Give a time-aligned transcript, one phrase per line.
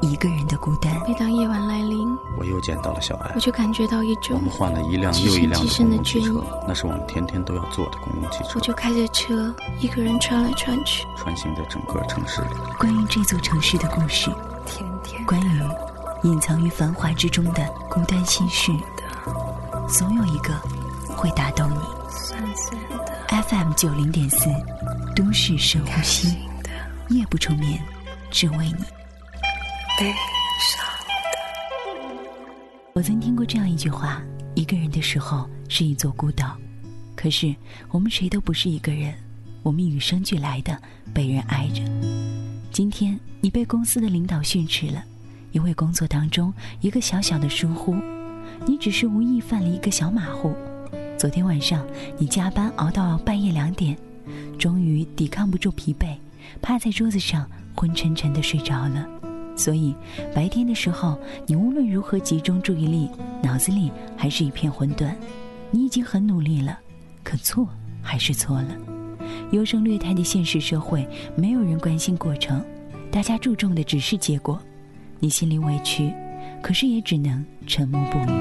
[0.00, 0.92] 一个人的孤单。
[1.06, 8.50] 每当夜晚来临，我又见到了小艾，我就感觉到一种我们换了一辆又一辆的公共汽车，那是我们天天都要坐的公共汽车。
[8.54, 12.48] 我就开着车，一个人穿来穿去，穿行在整个城市里。
[12.78, 14.30] 关于这座城市的故事，
[14.66, 15.62] 天天关于
[16.22, 18.72] 隐藏于繁华之中的孤单心事，
[19.88, 20.54] 总有一个
[21.14, 21.78] 会打动你。
[22.10, 24.48] 酸酸的 FM 九零点四，
[25.14, 26.36] 都市深呼吸，
[27.08, 27.80] 夜不成眠，
[28.30, 28.84] 只为你。
[30.00, 30.06] 悲
[30.58, 30.82] 伤。
[32.94, 34.22] 我曾听过这样一句话：
[34.54, 36.56] 一个人的时候是一座孤岛，
[37.14, 37.54] 可是
[37.90, 39.12] 我们谁都不是一个人，
[39.62, 40.80] 我们与生俱来的
[41.12, 41.82] 被人爱着。
[42.72, 45.04] 今天你被公司的领导训斥了，
[45.52, 47.94] 因为工作当中一个小小的疏忽，
[48.64, 50.56] 你只是无意犯了一个小马虎。
[51.18, 53.94] 昨天晚上你加班熬到半夜两点，
[54.58, 56.16] 终于抵抗不住疲惫，
[56.62, 59.06] 趴在桌子上昏沉沉的睡着了。
[59.60, 59.94] 所以，
[60.34, 63.10] 白天的时候，你无论如何集中注意力，
[63.42, 65.14] 脑子里还是一片混沌。
[65.70, 66.78] 你已经很努力了，
[67.22, 67.68] 可错
[68.00, 68.74] 还是错了。
[69.52, 72.64] 优胜劣汰的现实社会，没有人关心过程，
[73.10, 74.58] 大家注重的只是结果。
[75.18, 76.10] 你心里委屈，
[76.62, 78.32] 可是也只能沉默不语。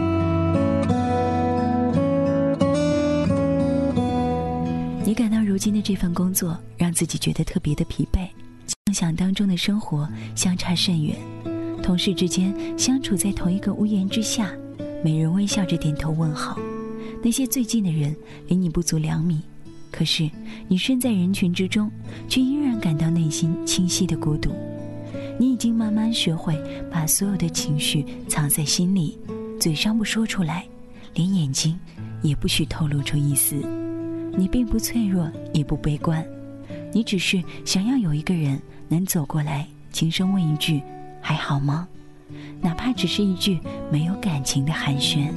[5.03, 8.27] 你感到如今的这份工作，让自己觉得特别的疲惫。
[8.89, 11.15] 梦想当中的生活相差甚远，
[11.83, 14.51] 同事之间相处在同一个屋檐之下，
[15.03, 16.57] 每人微笑着点头问好。
[17.21, 18.15] 那些最近的人
[18.47, 19.41] 离你不足两米，
[19.91, 20.27] 可是
[20.67, 21.91] 你身在人群之中，
[22.27, 24.49] 却依然感到内心清晰的孤独。
[25.37, 29.19] 你已经慢慢学会把所有的情绪藏在心里，
[29.59, 30.65] 嘴上不说出来，
[31.13, 31.79] 连眼睛
[32.23, 33.55] 也不许透露出一丝。
[34.35, 36.25] 你并不脆弱，也不悲观，
[36.93, 38.59] 你只是想要有一个人。
[38.91, 40.81] 能走过来，轻声问一句
[41.21, 41.87] ：“还好吗？”
[42.59, 43.59] 哪怕只是一句
[43.91, 45.27] 没有感情的寒暄。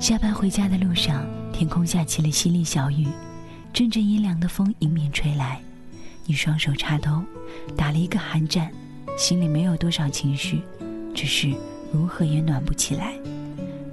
[0.00, 3.06] 下班回家的路上，天空下起了淅沥小雨，
[3.70, 5.60] 阵阵阴凉的风迎面吹来。
[6.24, 7.22] 你双手插兜，
[7.76, 8.72] 打了一个寒战，
[9.18, 10.62] 心里没有多少情绪，
[11.14, 11.52] 只是
[11.92, 13.12] 如何也暖不起来。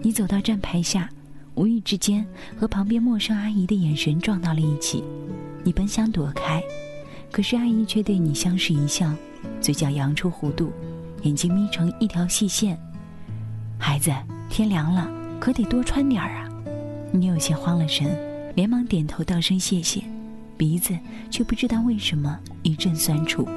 [0.01, 1.09] 你走到站牌下，
[1.55, 2.25] 无意之间
[2.57, 5.03] 和旁边陌生阿姨的眼神撞到了一起，
[5.63, 6.61] 你本想躲开。
[7.31, 9.13] 可是阿姨却对你相视一笑，
[9.59, 10.71] 嘴角扬出弧度，
[11.23, 12.77] 眼睛眯成一条细线。
[13.77, 14.11] 孩子，
[14.49, 15.09] 天凉了，
[15.39, 16.49] 可得多穿点儿啊！
[17.11, 18.17] 你有些慌了神，
[18.55, 20.01] 连忙点头道声谢谢，
[20.57, 20.97] 鼻子
[21.29, 23.47] 却不知道为什么一阵酸楚，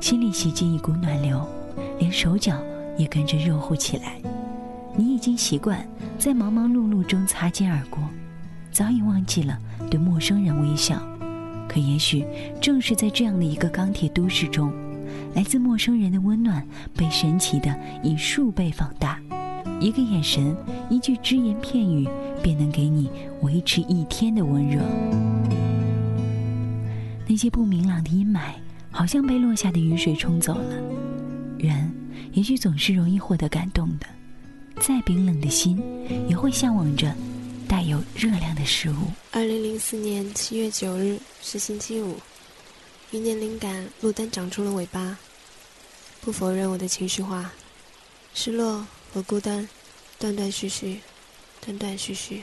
[0.00, 1.44] 心里袭进一股暖流，
[1.98, 2.56] 连手脚
[2.96, 4.20] 也跟着热乎起来。
[4.96, 5.86] 你已经习惯
[6.18, 8.02] 在忙忙碌碌中擦肩而过，
[8.70, 9.58] 早已忘记了
[9.90, 11.00] 对陌生人微笑。
[11.68, 12.24] 可也许
[12.60, 14.72] 正是在这样的一个钢铁都市中，
[15.34, 19.18] 来自陌生人的温暖被神奇的以数倍放大。
[19.80, 20.54] 一个眼神，
[20.90, 22.06] 一句只言片语，
[22.42, 23.10] 便能给你
[23.40, 24.80] 维持一天的温热。
[27.26, 28.40] 那些不明朗的阴霾，
[28.90, 30.74] 好像被落下的雨水冲走了。
[31.58, 31.90] 人
[32.32, 34.06] 也许总是容易获得感动的，
[34.82, 35.80] 再冰冷的心，
[36.28, 37.14] 也会向往着。
[37.68, 38.94] 带有热量的食物。
[39.30, 42.16] 二零零四年七月九日是星期五，
[43.12, 45.16] 一年灵感，路灯长出了尾巴。
[46.20, 47.50] 不否认我的情绪化，
[48.34, 48.84] 失落
[49.14, 49.66] 和孤单，
[50.18, 51.00] 断断续续，
[51.64, 52.42] 断断续续。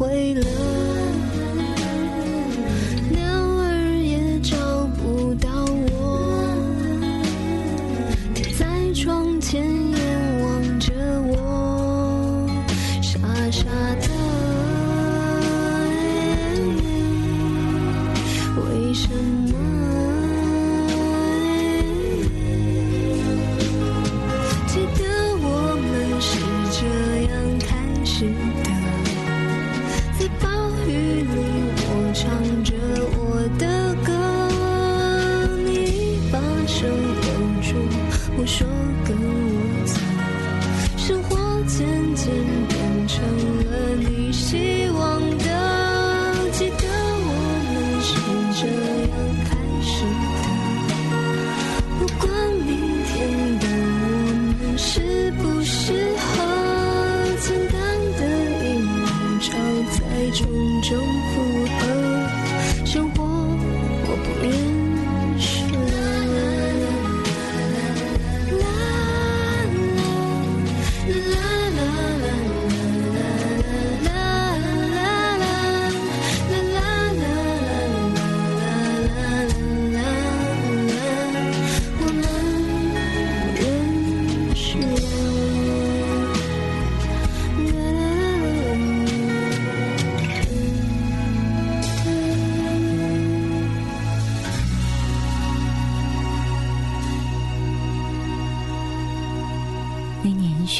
[0.00, 0.69] 为了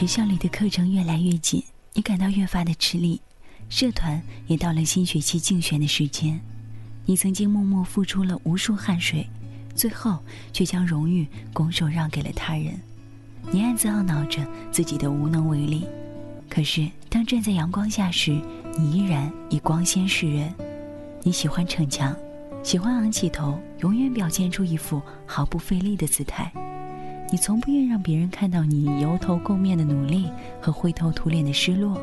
[0.00, 1.62] 学校里的课程越来越紧，
[1.93, 3.20] 你感到越发的吃力。
[3.69, 6.41] 社团也到了新学期竞选的时间，
[7.05, 9.29] 你曾经默默付出了无数汗水，
[9.75, 10.19] 最后
[10.55, 12.81] 却将荣誉拱手让给了他人。
[13.52, 14.43] 你暗自懊恼着
[14.73, 15.85] 自己的无能为力。
[16.49, 18.41] 可是当站在阳光下时，
[18.79, 20.50] 你依然以光鲜示人。
[21.23, 22.17] 你喜欢逞强，
[22.62, 26.50] 喜欢昂起头，永远表现出一副毫不费力的姿态。
[27.32, 30.29] 你从不愿让别人看到你油头垢面的努力
[30.61, 31.97] 和灰头土脸的失落，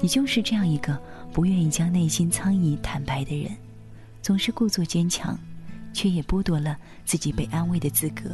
[0.00, 0.98] 你就是这样一个
[1.32, 3.50] 不愿意将内心苍意坦白的人，
[4.20, 5.38] 总是故作坚强，
[5.94, 6.76] 却也剥夺了
[7.06, 8.30] 自己被安慰的资格。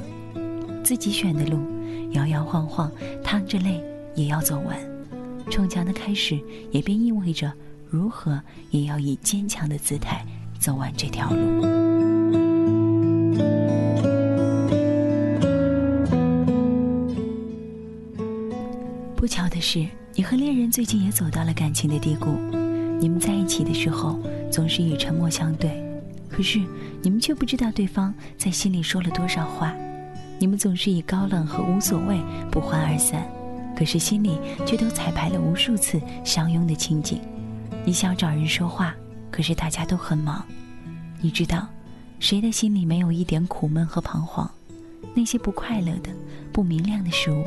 [0.83, 1.61] 自己选的路，
[2.13, 2.91] 摇摇晃晃，
[3.23, 3.81] 淌着泪
[4.17, 4.77] 也要走完。
[5.49, 6.41] 逞强的开始，
[6.73, 7.53] 也便意味着
[7.89, 8.43] 如何
[8.73, 10.25] 也要以坚强的姿态
[10.59, 11.86] 走完这条路。
[19.17, 22.37] 不巧的是，你和恋人最近也走到了感情的低谷。
[23.01, 24.21] 你们在一起的时候，
[24.53, 25.83] 总是以沉默相对，
[26.29, 26.61] 可是
[27.01, 29.75] 你们却不知道对方在心里说了多少话。
[30.39, 32.21] 你们总是以高冷和无所谓
[32.51, 33.27] 不欢而散，
[33.75, 37.19] 可是心里却都彩排了无数次相拥的情景。
[37.87, 38.95] 你想找人说话，
[39.31, 40.45] 可是大家都很忙。
[41.23, 41.67] 你知道，
[42.21, 44.51] 谁的心里没有一点苦闷和彷徨？
[45.15, 46.11] 那些不快乐的、
[46.53, 47.43] 不明亮的事物。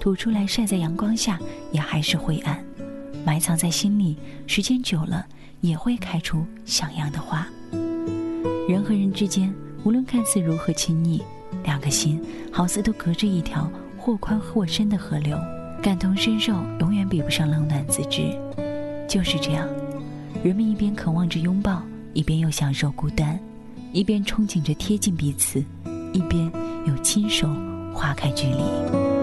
[0.00, 1.38] 吐出来晒在阳光下
[1.70, 2.58] 也还是灰暗，
[3.24, 4.16] 埋藏在心里，
[4.46, 5.26] 时间久了
[5.60, 7.46] 也会开出像样的花。
[8.66, 9.52] 人和人之间，
[9.84, 11.22] 无论看似如何亲密，
[11.64, 12.18] 两个心
[12.50, 15.38] 好似都隔着一条或宽或深的河流，
[15.82, 18.34] 感同身受永远比不上冷暖自知。
[19.06, 19.68] 就是这样，
[20.42, 21.82] 人们一边渴望着拥抱，
[22.14, 23.36] 一边又享受孤单；
[23.92, 25.62] 一边憧憬着贴近彼此，
[26.14, 26.50] 一边
[26.86, 27.46] 又亲手
[27.92, 29.19] 划开距离。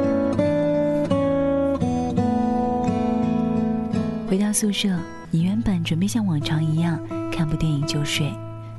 [4.27, 4.99] 回到宿舍，
[5.31, 6.99] 你原本准备像往常一样
[7.31, 8.29] 看部电影就睡，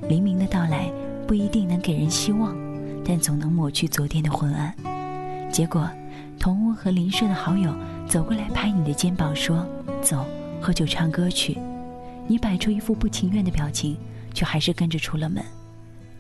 [0.07, 0.93] 黎明的到来
[1.27, 2.55] 不一定能给人希望，
[3.03, 4.75] 但总能抹去昨天的昏暗。
[5.51, 5.89] 结果，
[6.39, 7.75] 同屋和邻舍的好友
[8.07, 9.67] 走过来拍你的肩膀说
[10.05, 10.23] ：“走，
[10.61, 11.57] 喝酒唱歌去。”
[12.29, 13.97] 你摆出一副不情愿的表情，
[14.35, 15.43] 却还是跟着出了门。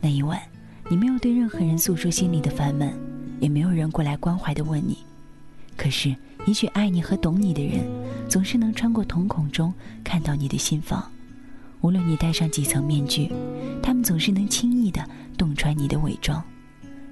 [0.00, 0.40] 那一晚，
[0.88, 2.90] 你没有对任何人诉说心里的烦闷，
[3.40, 4.97] 也没有人过来关怀的问你。
[5.76, 6.16] 可是，
[6.49, 7.87] 一句爱你和懂你的人，
[8.26, 9.71] 总是能穿过瞳孔中
[10.02, 11.12] 看到你的心房。
[11.83, 13.31] 无论你戴上几层面具，
[13.83, 16.43] 他们总是能轻易的洞穿你的伪装。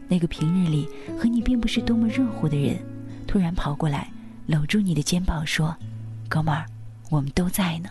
[0.09, 0.89] 那个平日里
[1.19, 2.79] 和你并不是多么热乎的人，
[3.27, 4.11] 突然跑过来，
[4.47, 5.77] 搂住你的肩膀说
[6.31, 6.65] ：“哥们儿，
[7.11, 7.91] 我们都在呢。”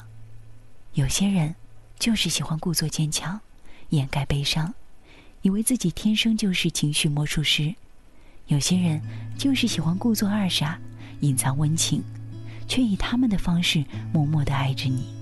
[0.96, 1.54] 有些人，
[2.00, 3.40] 就是喜欢故作坚强，
[3.90, 4.74] 掩盖悲伤，
[5.44, 7.76] 以为自己天生就是情绪魔术师。
[8.48, 9.00] 有些人
[9.38, 10.80] 就是喜欢故作二傻，
[11.22, 12.04] 隐藏温情，
[12.68, 15.14] 却以他们的方式默默的爱着你。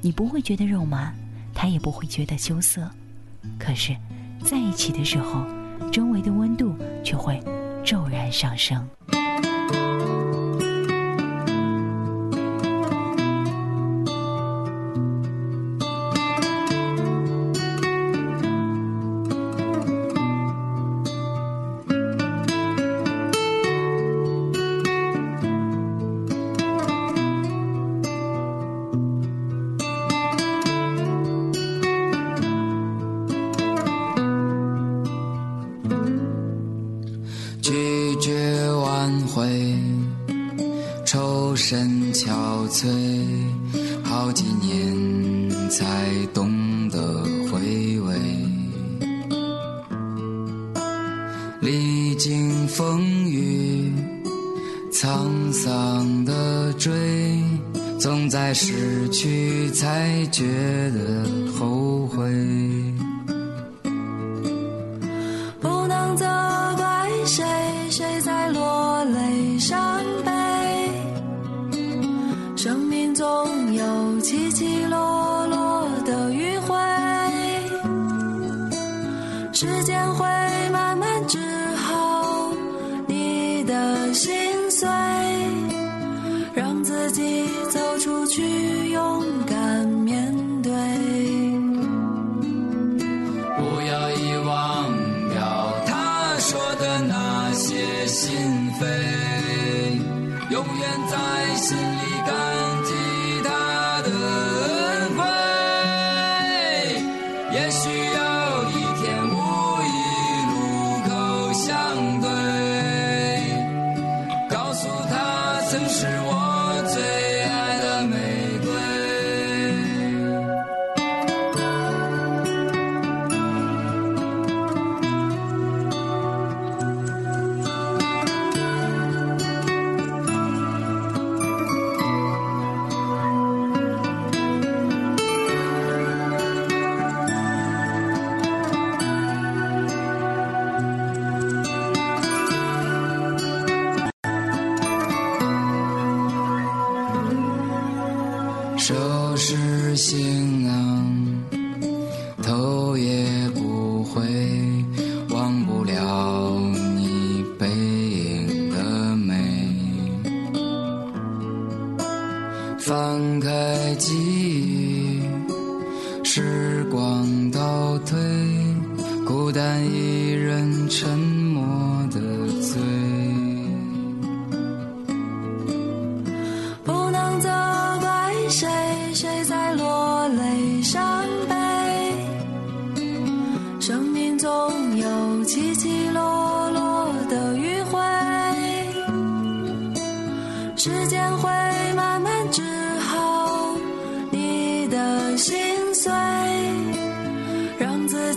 [0.00, 1.12] 你不会觉得肉麻，
[1.54, 2.88] 他也不会觉得羞涩。
[3.58, 3.96] 可是，
[4.44, 5.44] 在一起的时候，
[5.90, 7.42] 周围的温度却会
[7.84, 8.86] 骤然上升。
[58.78, 60.44] 失去才觉
[60.90, 61.07] 得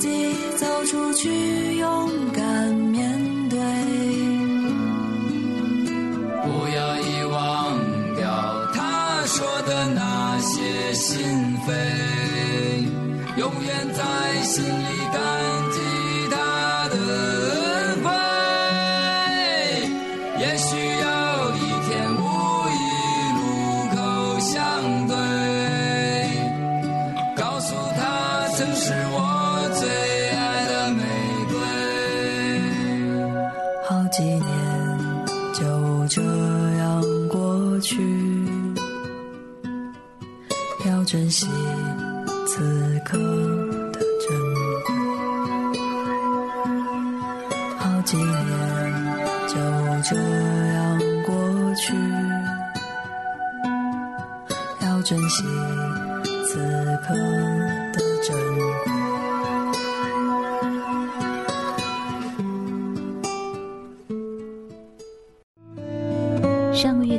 [0.02, 2.44] 自己走出去，勇敢
[2.74, 3.60] 面对，
[6.42, 7.78] 不要遗忘
[8.16, 8.26] 掉
[8.74, 11.20] 他说的那些心
[11.68, 11.70] 扉，
[13.38, 15.01] 永远在心里。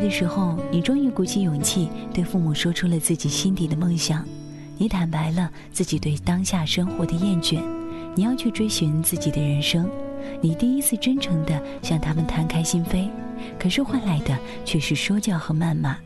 [0.02, 4.26] 的时候，你终于鼓起勇气对父母说出了自己心底的梦想。
[4.76, 7.62] 你坦白了自己对当下生活的厌倦，
[8.16, 9.88] 你要去追寻自己的人生。
[10.40, 13.09] 你第一次真诚地向他们摊开心扉，
[13.59, 15.97] 可是换来的却是说教和谩骂。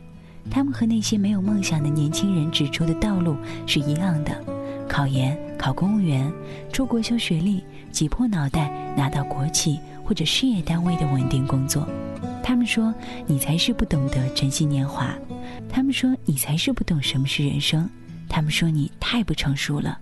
[0.50, 3.34] 他们和那些没有梦想的年轻人指出的道路
[3.66, 4.44] 是一样的：
[4.86, 6.30] 考研、考公务员、
[6.72, 11.86] 出国修学历、挤破脑袋拿到国企或者事业单位的稳定工作。
[12.46, 12.94] 他们说
[13.26, 15.12] 你才是不懂得珍惜年华，
[15.68, 17.90] 他们说你才是不懂什么是人生，
[18.28, 19.98] 他们说你太不成熟了。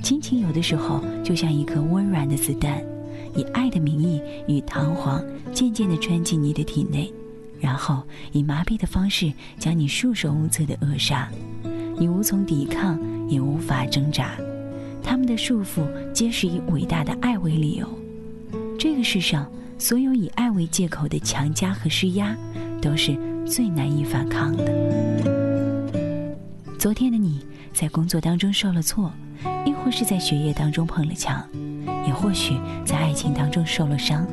[0.00, 2.80] 亲情有的时候就像一颗温软的子弹，
[3.34, 5.20] 以爱的名义与弹簧
[5.52, 7.12] 渐渐地穿进你的体内，
[7.58, 11.28] 然后以麻痹的方式将你束手无策地扼杀，
[11.98, 12.96] 你无从抵抗，
[13.28, 14.36] 也无法挣扎。
[15.02, 17.88] 他们的束缚皆是以伟大的爱为理由。
[18.84, 19.50] 这个世上。
[19.78, 22.36] 所有以爱为借口的强加和施压，
[22.82, 24.62] 都是最难以反抗的。
[26.78, 29.10] 昨天的你在工作当中受了挫，
[29.64, 31.42] 亦或是在学业当中碰了墙，
[32.06, 34.26] 也或许在爱情当中受了伤。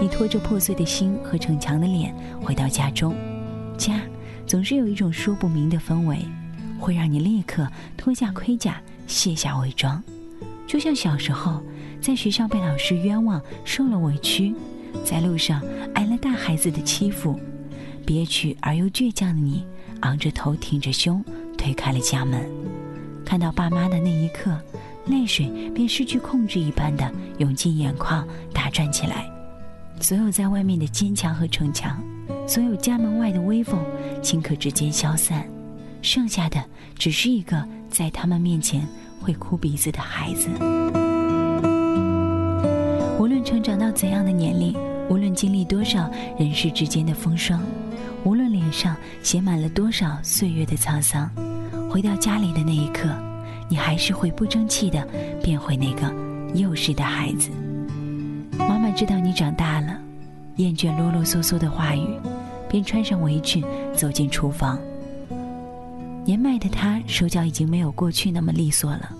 [0.00, 3.14] 你拖着破碎的心和逞强的脸回到家中，
[3.78, 4.00] 家
[4.46, 6.18] 总是有一种说不明的氛围，
[6.78, 7.66] 会让你立刻
[7.96, 10.02] 脱下盔甲，卸下伪装，
[10.66, 11.62] 就像小时候。
[12.00, 14.54] 在学校被老师冤枉，受了委屈；
[15.04, 15.60] 在路上
[15.94, 17.38] 挨了大孩子的欺负，
[18.06, 19.64] 憋屈而又倔强的你，
[20.00, 21.22] 昂着头，挺着胸，
[21.56, 22.48] 推开了家门。
[23.24, 24.58] 看到爸妈的那一刻，
[25.06, 29.28] 泪水便失去控制一般的涌进眼眶，打转起来。
[30.00, 32.02] 所有在外面的坚强和逞强，
[32.46, 33.78] 所有家门外的威风，
[34.22, 35.46] 顷刻之间消散，
[36.00, 36.64] 剩下的
[36.96, 38.86] 只是一个在他们面前
[39.20, 40.48] 会哭鼻子的孩子。
[43.18, 44.76] 无论成长到怎样的年龄，
[45.08, 47.60] 无论经历多少人世之间的风霜，
[48.22, 51.28] 无论脸上写满了多少岁月的沧桑，
[51.90, 53.08] 回到家里的那一刻，
[53.68, 55.04] 你还是会不争气的
[55.42, 56.14] 变回那个
[56.54, 57.50] 幼时的孩子。
[58.56, 59.98] 妈妈知道你长大了，
[60.56, 62.06] 厌倦啰啰嗦嗦的话语，
[62.68, 63.64] 便穿上围裙
[63.96, 64.78] 走进厨房。
[66.24, 69.10] 年迈的她手脚已经没有过去那么利索了，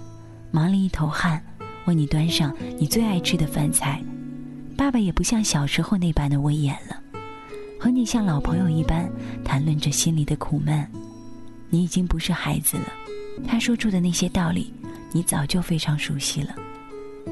[0.52, 1.42] 忙了一头汗。
[1.88, 4.02] 为你端上你最爱吃的饭菜，
[4.76, 7.02] 爸爸也不像小时候那般的威严了，
[7.80, 9.10] 和你像老朋友一般
[9.42, 10.86] 谈论着心里的苦闷。
[11.70, 12.92] 你已经不是孩子了，
[13.46, 14.70] 他说出的那些道理，
[15.12, 16.54] 你早就非常熟悉了。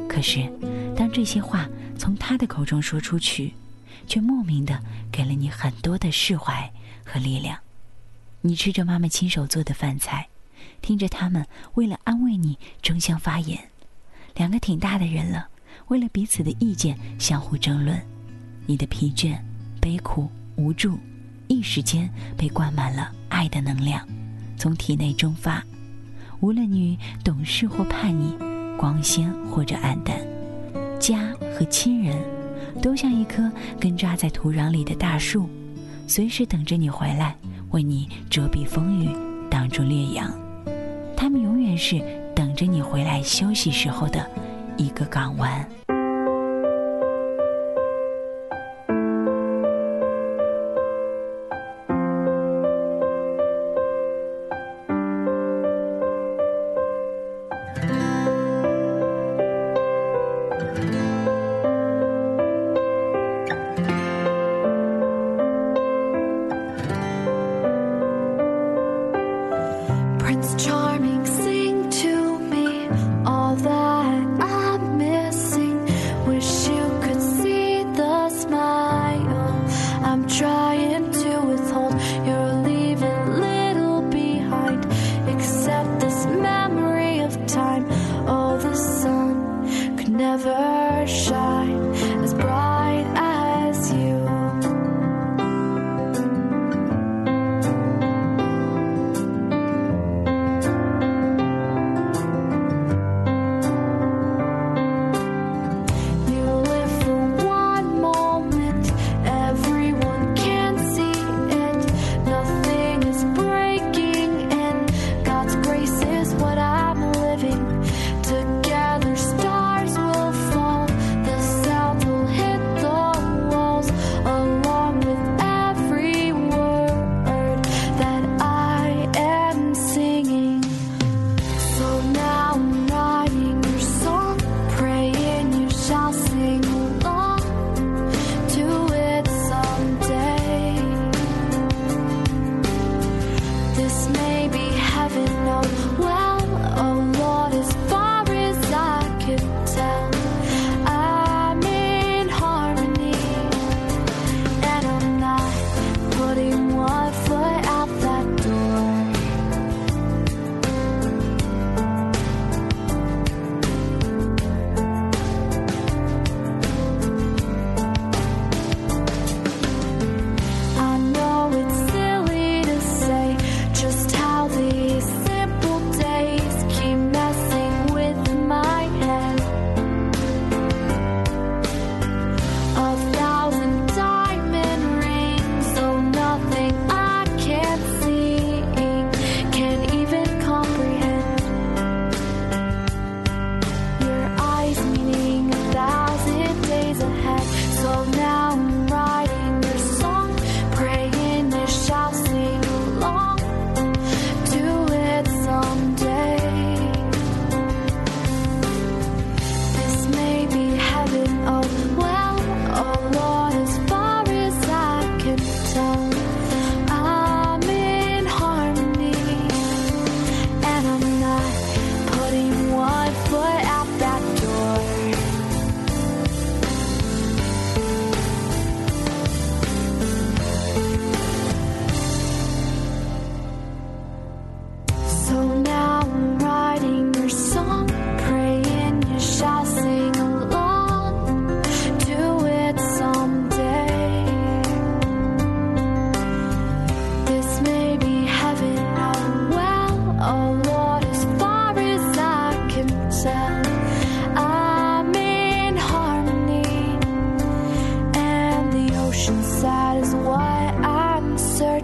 [0.08, 0.50] 可是，
[0.96, 3.52] 当这些话从他的口中说出去，
[4.06, 6.72] 却莫名的给了你很多的释怀
[7.04, 7.58] 和力量。
[8.40, 10.26] 你吃着妈妈亲手做的饭菜，
[10.80, 13.58] 听着他们为了安慰你争相发言。
[14.36, 15.48] 两个挺大的人了，
[15.88, 17.98] 为了彼此的意见相互争论，
[18.66, 19.34] 你的疲倦、
[19.80, 20.98] 悲苦、无助，
[21.48, 24.06] 一时间被灌满了爱的能量，
[24.58, 25.64] 从体内蒸发。
[26.40, 28.36] 无论你懂事或叛逆，
[28.76, 30.20] 光鲜或者暗淡，
[31.00, 32.14] 家和亲人，
[32.82, 35.48] 都像一棵根扎在土壤里的大树，
[36.06, 37.34] 随时等着你回来，
[37.70, 39.08] 为你遮蔽风雨，
[39.48, 40.30] 挡住烈阳。
[41.16, 42.25] 他们永远是。
[42.36, 44.30] 等着你回来休息时候的
[44.76, 45.66] 一个港湾。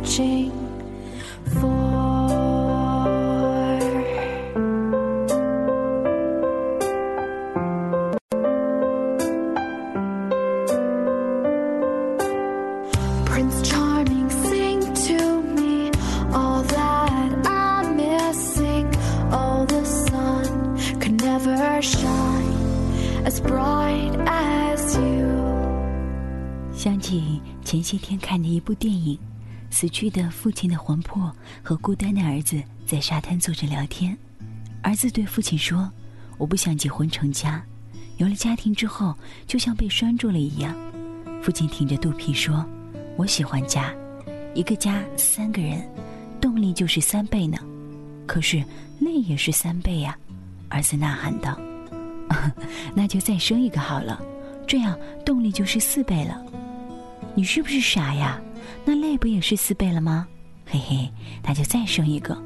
[0.04, 0.50] searching
[1.60, 1.92] for.
[13.26, 15.90] Prince Charming, sing to me
[16.32, 18.94] all that I'm missing.
[19.32, 25.22] Oh, the sun could never shine as bright as you.
[26.74, 29.18] 想起前些天看的一部电影。
[29.82, 34.16] 死去的父亲的魂魄和孤单的儿子在沙滩坐着聊天。
[34.80, 35.90] 儿子对父亲说
[36.38, 37.60] ：“我不想结婚成家，
[38.18, 39.12] 有了家庭之后，
[39.44, 40.72] 就像被拴住了一样。”
[41.42, 42.64] 父亲挺着肚皮说
[43.18, 43.92] ：“我喜欢家，
[44.54, 45.84] 一个家三个人，
[46.40, 47.58] 动力就是三倍呢。
[48.24, 48.62] 可是
[49.00, 50.16] 累也是三倍呀。”
[50.70, 51.58] 儿子呐喊道
[52.94, 54.22] ：“那就再生一个好了，
[54.64, 56.40] 这样动力就是四倍了。
[57.34, 58.40] 你是不是傻呀？
[58.84, 60.26] 那累不也是四倍了吗？
[60.66, 61.10] 嘿嘿，
[61.42, 62.36] 那就再生一个。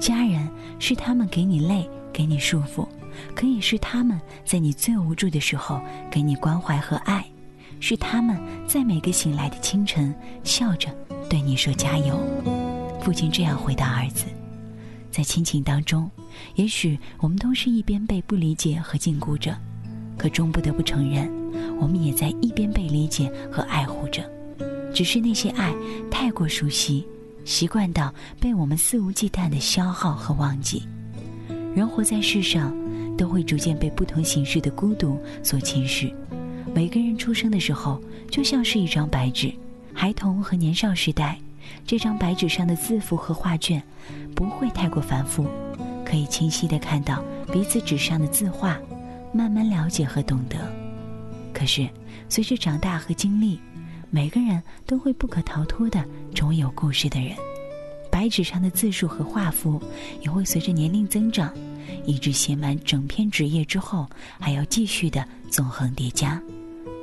[0.00, 2.86] 家人是他们给你累，给你束缚，
[3.34, 7.24] 可以是他们在你最无助的时候给你关怀和爱，
[7.80, 10.14] 是他们在每个醒来的清晨
[10.44, 10.94] 笑着
[11.28, 12.20] 对你说加油。”
[13.00, 14.26] 父亲这样回答儿子。
[15.10, 16.10] 在亲情当中，
[16.56, 19.56] 也许我们都是一边被不理解和禁锢着，
[20.18, 21.30] 可终不得不承认，
[21.80, 24.22] 我们也在一边被理解和爱护着。
[24.96, 25.74] 只是那些爱
[26.10, 27.06] 太过熟悉，
[27.44, 30.82] 习惯到被我们肆无忌惮的消耗和忘记。
[31.74, 32.74] 人活在世上，
[33.14, 36.10] 都会逐渐被不同形式的孤独所侵蚀。
[36.74, 39.52] 每个人出生的时候，就像是一张白纸，
[39.92, 41.38] 孩童和年少时代。
[41.84, 43.82] 这张白纸上的字符和画卷，
[44.34, 45.46] 不会太过繁复，
[46.06, 48.78] 可以清晰的看到彼此纸上的字画，
[49.30, 50.56] 慢慢了解和懂得。
[51.52, 51.86] 可是，
[52.30, 53.60] 随着长大和经历，
[54.16, 56.02] 每个人都会不可逃脱的
[56.34, 57.36] 成为有故事的人。
[58.10, 59.78] 白纸上的字数和画幅，
[60.22, 61.52] 也会随着年龄增长，
[62.06, 64.08] 一直写满整篇纸页之后，
[64.40, 66.40] 还要继续的纵横叠加，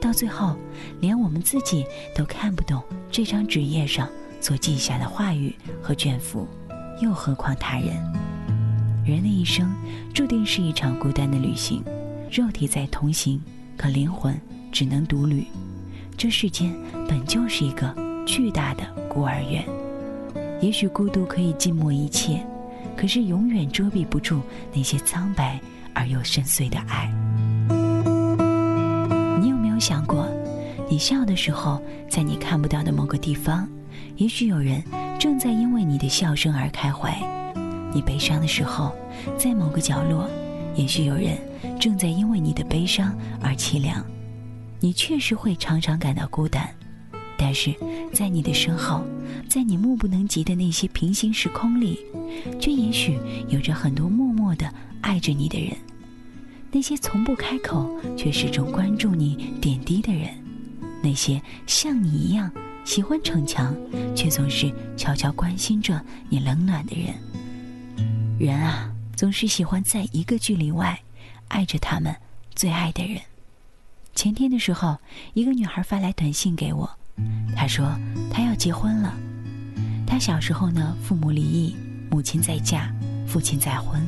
[0.01, 0.57] 到最后，
[0.99, 4.09] 连我们自己都看不懂这张纸页上。
[4.41, 6.47] 所记下的话语和卷幅，
[6.99, 7.93] 又何况他人？
[9.05, 9.71] 人的一生
[10.15, 11.83] 注定是一场孤单的旅行，
[12.31, 13.39] 肉体在同行，
[13.77, 14.35] 可灵魂
[14.71, 15.45] 只能独旅。
[16.17, 16.73] 这世间
[17.07, 17.93] 本就是一个
[18.25, 19.63] 巨大的孤儿院。
[20.61, 22.41] 也许孤独可以浸没一切，
[22.95, 24.41] 可是永远遮蔽不住
[24.73, 25.59] 那些苍白
[25.93, 27.11] 而又深邃的爱。
[29.41, 30.25] 你有没有想过，
[30.89, 33.67] 你笑的时候，在你看不到的某个地方？
[34.15, 34.81] 也许有人
[35.19, 37.19] 正在因为你的笑声而开怀，
[37.93, 38.95] 你悲伤的时候，
[39.37, 40.29] 在某个角落，
[40.75, 41.37] 也许有人
[41.79, 44.05] 正在因为你的悲伤而凄凉。
[44.83, 46.69] 你确实会常常感到孤单，
[47.37, 47.73] 但是
[48.11, 49.01] 在你的身后，
[49.47, 51.97] 在你目不能及的那些平行时空里，
[52.59, 53.17] 却也许
[53.47, 54.69] 有着很多默默的
[54.99, 55.73] 爱着你的人。
[56.69, 60.29] 那些从不开口却始终关注你点滴的人，
[61.01, 62.51] 那些像你一样。
[62.83, 63.73] 喜欢逞强，
[64.13, 67.15] 却总是悄悄关心着你冷暖的人。
[68.37, 70.99] 人啊，总是喜欢在一个距离外，
[71.47, 72.13] 爱着他们
[72.53, 73.21] 最爱的人。
[74.15, 74.97] 前天的时候，
[75.33, 76.89] 一个女孩发来短信给我，
[77.55, 77.85] 她说
[78.31, 79.13] 她要结婚了。
[80.05, 81.75] 她小时候呢，父母离异，
[82.09, 82.91] 母亲再嫁，
[83.27, 84.01] 父亲再婚，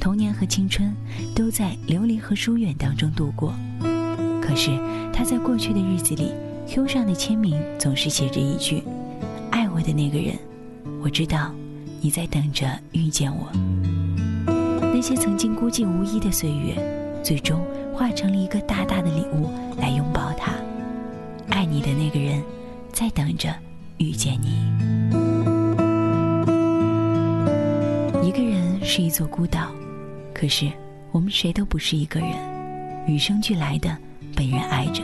[0.00, 0.94] 童年和青春
[1.34, 3.54] 都在流离和疏远当中度过。
[4.42, 4.70] 可是
[5.12, 6.32] 她在过去的日子里。
[6.68, 8.80] Q 上的签名总是写着一句
[9.50, 10.38] ：“爱我的那个人，
[11.02, 11.52] 我知道
[12.00, 13.50] 你在等着遇见我。”
[14.94, 16.76] 那些曾经孤寂无依的岁月，
[17.24, 17.60] 最终
[17.94, 20.52] 化成了一个大大的礼物来拥抱他。
[21.48, 22.42] 爱你的那个人，
[22.92, 23.54] 在等着
[23.98, 24.48] 遇见你。
[28.22, 29.70] 一个人是一座孤岛，
[30.32, 30.70] 可是
[31.10, 32.30] 我们谁都不是一个人，
[33.06, 33.96] 与生俱来的
[34.36, 35.02] 被人爱着。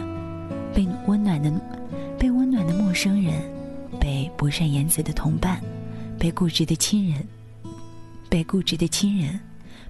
[0.75, 1.51] 被温暖的，
[2.19, 3.35] 被温暖的陌生人，
[3.99, 5.61] 被不善言辞的同伴，
[6.19, 7.27] 被固执的亲人，
[8.29, 9.41] 被固执的亲人，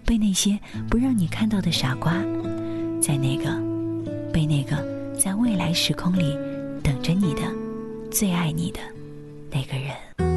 [0.04, 2.12] 被那些不让你看到的傻瓜，
[3.06, 3.44] 在那个，
[4.32, 4.84] 被那个
[5.16, 6.36] 在未来时空里
[6.82, 7.42] 等着你的，
[8.10, 8.80] 最爱你的
[9.48, 10.35] 那个人。